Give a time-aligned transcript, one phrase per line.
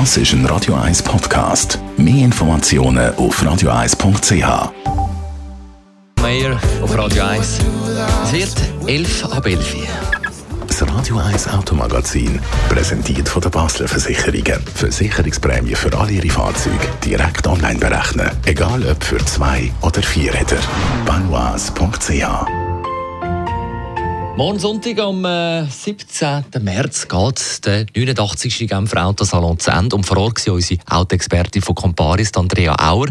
[0.00, 1.78] Das ist ein Radio 1 Podcast.
[1.96, 4.72] Mehr Informationen auf radio1.ch.
[6.20, 7.60] Meyer auf Radio 1.
[8.24, 9.76] Es wird 11 ab 11.
[10.66, 14.60] Das Radio 1 Automagazin, präsentiert von der Basler Versicherungen.
[14.74, 18.28] Versicherungsprämie für alle Ihre Fahrzeuge direkt online berechnen.
[18.46, 20.58] Egal ob für zwei oder vier Räder.
[21.06, 22.63] Banois.ch
[24.36, 26.44] Morgen Sonntag am äh, 17.
[26.60, 28.66] März geht der 89.
[28.68, 29.94] Genfer Autosalon zu Ende.
[29.94, 33.06] Und vor Ort war unsere Autoexpertin von Comparis, Andrea Auer.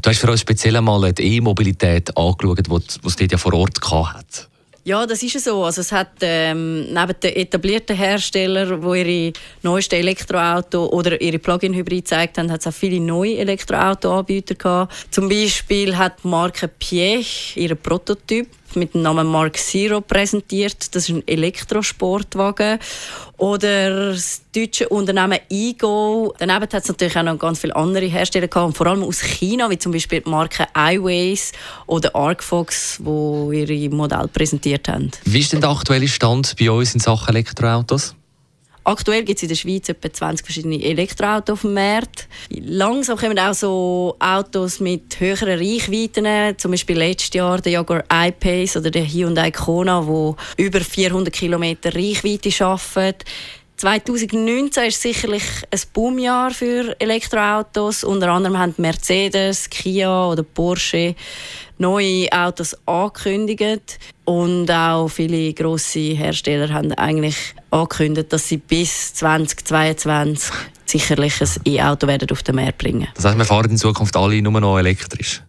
[0.00, 3.80] Du hast für uns speziell einmal die E-Mobilität angeschaut, die es dort ja vor Ort
[3.90, 4.48] hat.
[4.84, 5.64] Ja, das ist so.
[5.64, 12.04] Also es hat ähm, neben den etablierten Herstellern, die ihre neuesten Elektroautos oder ihre Plug-in-Hybrid
[12.04, 14.94] gezeigt haben, hat es auch viele neue Elektroauto-Anbieter gehabt.
[15.10, 20.94] Zum Beispiel hat die Marke Piech ihren Prototyp mit dem Namen Mark Zero präsentiert.
[20.94, 22.78] Das ist ein Elektrosportwagen.
[23.36, 26.34] Oder das deutsche Unternehmen Ego.
[26.38, 29.70] Daneben hat es natürlich auch noch ganz viele andere Hersteller gehabt, vor allem aus China,
[29.70, 31.52] wie zum Beispiel die Marke iWays
[31.86, 35.10] oder Arcfox, wo ihre Modelle präsentiert haben.
[35.24, 38.14] Wie ist denn der aktuelle Stand bei uns in Sachen Elektroautos?
[38.88, 42.26] Aktuell gibt es in der Schweiz etwa 20 verschiedene Elektroautos auf dem Markt.
[42.48, 48.78] Langsam kommen auch so Autos mit höheren Reichweiten, zum Beispiel letztes Jahr der Jaguar I-Pace
[48.78, 53.12] oder der Hyundai Kona, wo über 400 km Reichweite schaffen.
[53.78, 58.02] 2019 ist sicherlich ein Boomjahr für Elektroautos.
[58.02, 61.14] Unter anderem haben Mercedes, Kia oder Porsche
[61.78, 64.00] neue Autos angekündigt.
[64.24, 67.36] Und auch viele grosse Hersteller haben eigentlich
[67.70, 70.52] angekündigt, dass sie bis 2022
[70.84, 73.06] sicherlich ein E-Auto werden auf den Markt bringen.
[73.14, 75.40] Das heißt, wir fahren in Zukunft alle nur noch elektrisch?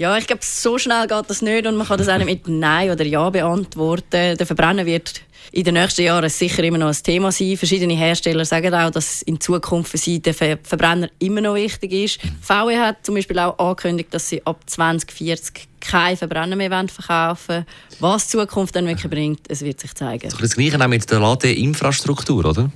[0.00, 2.48] Ja, ich glaube, so schnell geht das nicht und man kann das auch nicht mit
[2.48, 4.34] Nein oder Ja beantworten.
[4.34, 5.20] Der Verbrenner wird
[5.52, 7.58] in den nächsten Jahren sicher immer noch ein Thema sein.
[7.58, 12.18] Verschiedene Hersteller sagen auch, dass in Zukunft für sie der Verbrenner immer noch wichtig ist.
[12.40, 17.66] VW hat zum Beispiel auch angekündigt, dass sie ab 2040 keinen Verbrenner mehr verkaufen wollen.
[17.98, 20.32] Was die Zukunft dann wirklich bringt, es wird sich zeigen.
[20.40, 22.70] Das Gleiche auch mit der Ladeinfrastruktur, oder?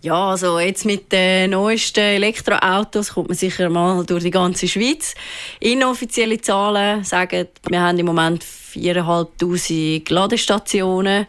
[0.00, 5.14] Ja, also jetzt mit den neuesten Elektroautos kommt man sicher mal durch die ganze Schweiz.
[5.58, 11.26] Inoffizielle Zahlen sagen, wir haben im Moment 4'500 Ladestationen.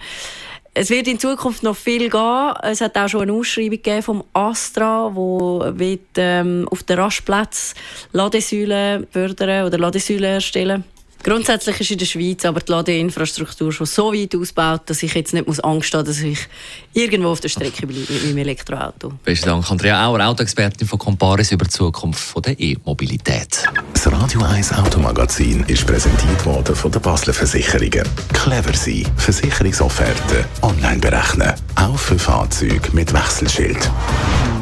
[0.76, 2.54] Es wird in Zukunft noch viel gehen.
[2.62, 7.74] Es hat auch schon eine Ausschreibung vom Astra, wo wird, ähm, auf den Rastplatz
[8.12, 10.84] Ladesäulen fördern oder Ladesäulen erstellen.
[11.24, 15.34] Grundsätzlich ist in der Schweiz aber die Ladeinfrastruktur schon so weit ausgebaut, dass ich jetzt
[15.34, 16.40] nicht muss Angst haben dass ich
[16.94, 19.14] irgendwo auf der Strecke bleibe mit meinem Elektroauto.
[19.24, 23.66] Besten Dank, Andrea Auer, Autoexpertin von Comparis über die Zukunft der E-Mobilität.
[23.94, 28.08] Das Radio 1 Automagazin ist präsentiert worden von der Basler Versicherungen.
[28.34, 33.92] Clever sein, Versicherungsofferte online berechnen, auch für Fahrzeuge mit Wechselschild.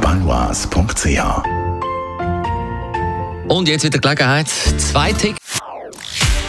[0.02, 1.44] Banois.ch
[3.48, 4.48] Und jetzt wieder Gelegenheit,
[4.78, 5.47] zwei Tickets.